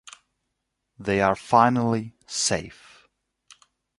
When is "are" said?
1.21-1.35